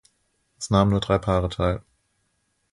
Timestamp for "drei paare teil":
0.99-1.83